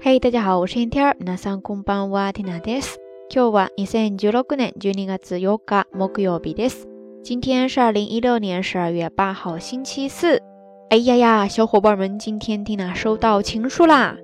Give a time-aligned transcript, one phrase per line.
[0.00, 1.16] 嘿，大家好，我是天天儿。
[1.18, 2.98] 皆さんこんばんは、ティナです。
[3.28, 6.86] 今日は二千十六年十二月四日木曜日です。
[7.24, 10.40] 今天是二零一六年十二月八号，星期四。
[10.90, 14.16] 哎呀呀，小伙伴们，今天缇娜收到情书啦！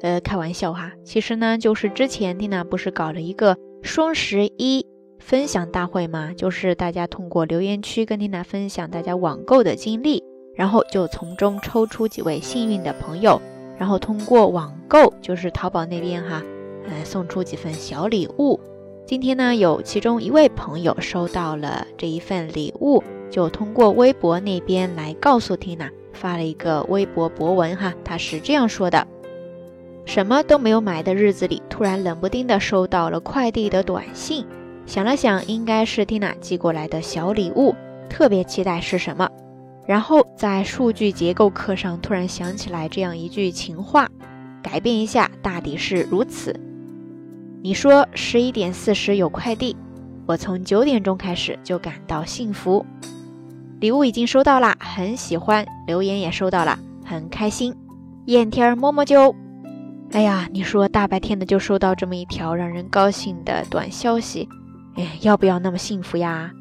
[0.00, 4.84] 呃，开玩笑哈，其实呢，就是之前缇娜不是搞了一个双十一
[5.20, 6.32] 分享大会吗？
[6.36, 10.24] 就是大家通过留言区跟缇娜分享大家网购的经历，
[10.56, 13.40] 然后就从中抽出几位幸运的朋友。
[13.77, 16.41] 然后通过网购，就是淘宝那边哈，
[16.87, 18.59] 呃，送出几份小礼物。
[19.05, 29.05] 今天呢，有其中一位朋友收到了这一份礼物，就通过微博那边来告诉缇娜，发了一个微博博文哈，他是这样说的：
[30.05, 34.45] 什么都没有买的日子里，突然冷不丁的收到了快递的短信，
[34.85, 37.75] 想了想，应该是缇娜寄过来的小礼物，
[38.09, 39.29] 特别期待是什么。
[39.85, 44.09] 然后在数据结构课上突然想起来这样一句情话，
[44.61, 46.57] 改变一下，大抵是如此。
[47.61, 49.75] 你说十一点四十有快递，
[50.25, 52.85] 我从九点钟开始就感到幸福。
[53.79, 57.75] 礼物已经收到啦，很喜欢，留言也收到了，很开心。
[58.27, 59.35] 燕天儿么么啾。
[60.11, 64.47] 哎呀，你说大白天的就收到这么一条让人高兴的短消息，
[64.95, 66.51] 哎，要不要那么幸福呀？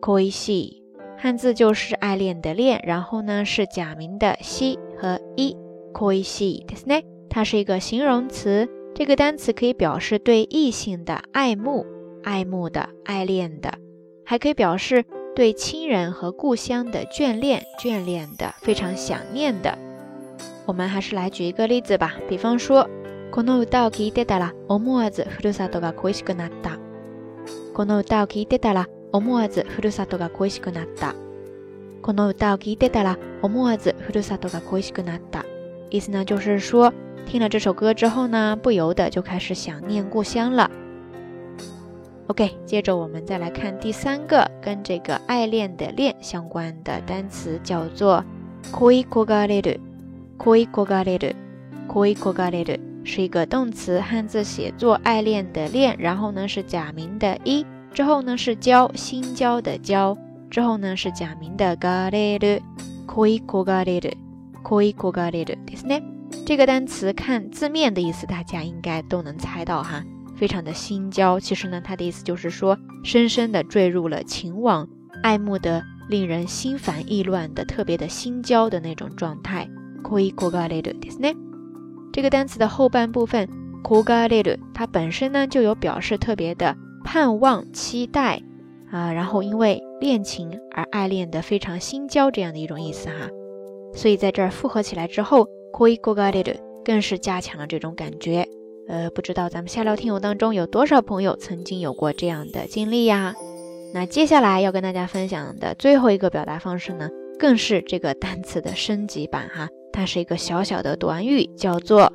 [0.00, 0.82] 恋しい，
[1.18, 5.56] 汉字就是爱恋的恋，然后呢是假名的し和い，
[5.92, 7.04] 恋しいですね。
[7.28, 11.86] 它是一个形容词，这个单词可以表示对异性的爱慕、
[12.22, 13.72] 爱慕的、爱恋的，
[14.24, 19.78] 还可以表示对亲人和故乡的眷恋、眷恋的、非常想念的。
[20.66, 22.86] 我们还是来举一个例子吧，比方说，
[23.30, 26.75] この歌を聞いてたら思わずふるさとが恋しくなった。
[27.77, 31.13] この歌を聴いてたら思わずふるさとが恋しくなった。
[32.01, 35.45] この歌を聴いてたら思わずふるさとが恋しくなった。
[35.91, 36.91] 意思呢就是说，
[37.27, 40.71] 听了这首歌之后呢，不由得就开始想念故乡了。
[42.25, 48.25] OK，接着我们再来看第三个跟这个爱恋的恋相关的单词，叫做
[48.71, 49.79] 恋焦がれる。
[50.39, 51.35] 恋焦がれる。
[51.87, 52.79] 恋焦がれる。
[53.06, 60.16] 是一个动词，汉字写作爱恋的恋，然后呢是假名的一，之后呢是交心交的交，
[60.50, 62.60] 之后呢是假名的がれる，
[63.06, 64.12] 恋焦がれる，
[64.62, 66.02] 恋焦がれるですね。
[66.46, 70.04] 这个单词看字面的意思，大家应该都能猜到哈，
[70.36, 71.38] 非常的心焦。
[71.38, 74.88] 其实呢，它的意思就是说，深深的坠入了情网，
[75.22, 79.68] 爱慕的令人心烦意乱的，特别的心焦的那种状态。
[80.02, 81.34] 恋焦がれるですね。
[82.17, 83.47] 这个单词的后半部分
[83.83, 88.41] k o g a r e 它本身呢就有表示特别的盼望、期待
[88.91, 93.29] 啊，然后因为恋情而爱恋的非常心焦这样的一种意思哈。
[93.93, 98.47] 所以在这儿复合起来之后 k o g a r e 更是加强了这种感觉。
[98.87, 103.35] 呃，不知道咱们下聊听友当中有多少朋友曾经有过这样的经历呀？
[103.93, 109.69] 那接下来要跟大家分享的最后一个表达方式呢，更是这个单词的升级版哈。
[109.96, 112.12] 它是一个小小的短语，叫做“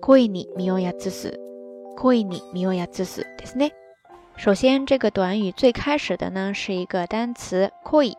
[0.00, 1.38] 恋に身をやつす”。
[1.96, 3.70] 恋に身をやつすですね。
[4.36, 8.14] 首先，这个短语最开始的呢是一个单词“恋”，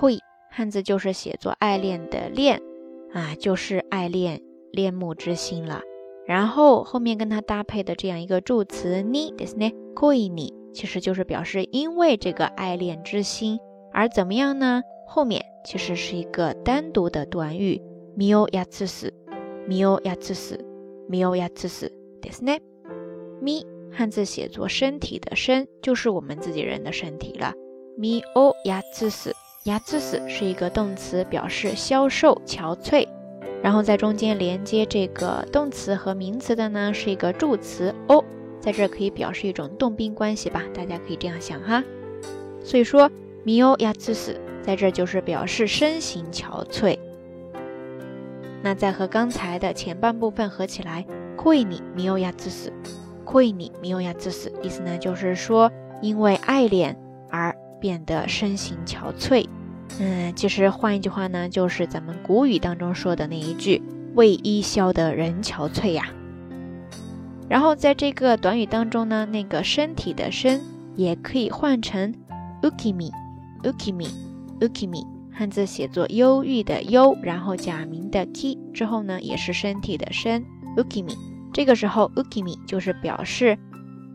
[0.00, 0.20] 恋
[0.50, 2.60] 汉字就是写作爱恋的恋
[3.12, 4.40] 啊，就是爱恋、
[4.72, 5.82] 恋慕之心了。
[6.26, 13.58] 然后后面跟它搭配的这样一个助词“に”ですね，恋に其实就是表示因为这个爱恋之心
[13.92, 14.82] 而怎么样呢？
[15.06, 17.80] 后面 其实是一个单独的短语，
[18.16, 19.12] みをやつす，
[19.68, 20.58] みをやつす，
[21.08, 22.60] みをやつすですね。
[23.42, 27.52] み汉字写作身体的身，就是我们自己人的身体了。
[27.98, 29.32] みをやつす，
[29.64, 33.06] やつす是一个动词，表示消瘦、憔悴。
[33.62, 38.24] 然后在中间连接这个动词和名词的呢是一个助词哦，
[38.60, 41.84] 在这可以表示一种动宾关系吧，大家可以这样想哈。
[42.64, 43.10] 所以说
[43.44, 46.99] 米欧亚兹斯 在这就是表示身形憔悴。
[48.61, 51.05] 那再和刚才的前半部分合起来，
[51.37, 52.73] 会你米欧亚兹斯，
[53.23, 55.71] 会你米欧亚兹斯，意思呢就是说
[56.01, 56.97] 因为爱恋
[57.29, 59.47] 而变得身形憔悴。
[60.01, 63.81] 嗯，其实换一句话呢，就是咱们古语当中说的那一句
[64.15, 66.07] “为伊消得人憔悴”呀。
[67.47, 70.59] 然后在这个短语当中呢，那个身体的身
[70.97, 72.13] 也可以换成
[72.61, 74.09] “uki mi”，“uki mi”
[74.60, 80.44] ukimi，ukimi，ukimi，汉字写作忧郁的忧，然后假名的 ki 之后呢，也是身体的身
[80.76, 81.16] ukimi。
[81.52, 83.58] 这个时候 ukimi 就是表示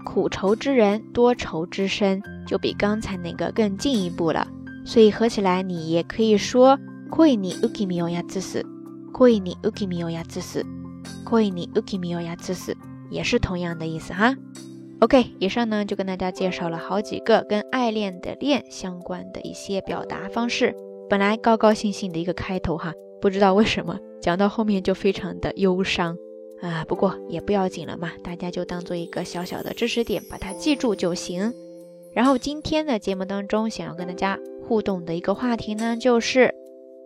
[0.06, 4.48] 苦愁之人，多愁之身，就比刚才那个更进一步了。
[4.86, 6.80] 所以合起来，你也可以说“
[7.10, 8.64] 恋にウキミオヤズス”，“
[9.14, 10.64] 恋にウキミオヤズス”，“
[11.26, 12.76] 恋にウキミオヤズス”，
[13.10, 14.36] 也是同样的意思哈。
[15.03, 20.77] OK，以上呢就跟大家介绍了好几个跟爱恋的“恋”相关的一些表达方式。
[21.11, 26.17] 本来高高兴兴的一个开头哈，不知道为什么讲到后面就非常的忧伤
[26.61, 26.85] 啊。
[26.87, 31.53] 不过也不要紧了嘛，大家就当做一个小小的知识点，把它记住就行。
[32.15, 34.39] 然后今天的节目当中，想要跟大家。
[34.69, 36.55] 互动的一个话题呢，就是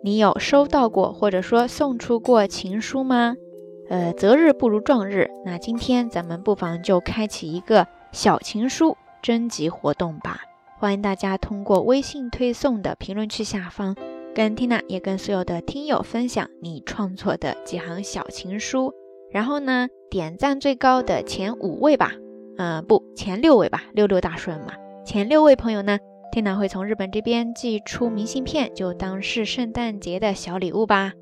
[0.03, 3.35] 你有收到过或者说送出过情书吗？
[3.89, 10.41] 呃，择日不如撞日，那今天咱们不妨就开启一个小情书征集活动吧。
[10.77, 13.95] 欢迎大家通过微信推送的评论区下方，
[14.35, 18.93] 跟 Tina 也跟所有的听友分享你创作的几行小情书。
[19.31, 22.11] 然后呢，点赞最高的前五位吧，
[22.57, 24.73] 嗯，不，前六位吧，六六大顺嘛，
[25.05, 25.97] 前六位朋友呢。
[26.31, 31.13] ，Tina 会从日本这边寄出明信片，就当是圣诞节的小礼物吧。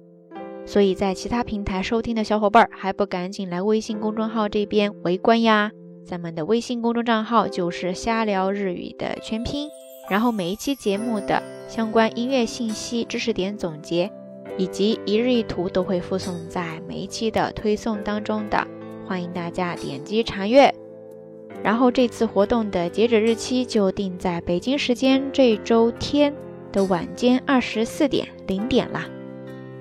[0.65, 5.71] 所以在其他平台收听的小伙伴儿，还不赶紧来微信公众号这边围观呀？
[6.03, 9.69] 咱们的微信公众账号就是“瞎聊日语”的全拼，
[10.09, 14.11] 然后每一期节目的相关音乐信息、知识点总结
[14.57, 18.67] 以及一日一图都会附送在每一期的推送当中的，
[19.07, 20.73] 欢迎大家点击查阅。
[21.63, 26.31] 然后这次活动的截止日期就定在北京时间这周天
[26.71, 29.07] 的晚间二十四点零点啦。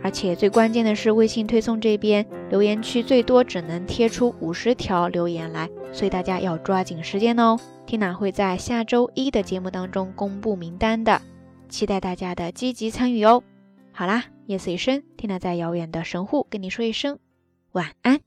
[0.04, 7.58] 而且最关键的是，微信推送这边留言区最多只能贴出五十条留言来，所以大家要抓紧时间哦。
[7.86, 11.22] Tina 会在下周一的节目当中公布名单的，
[11.70, 13.42] 期待大家的积极参与哦。
[13.92, 17.18] 好啦，夜色已深，Tina 在遥远的神户跟你说一声
[17.72, 18.20] 晚安。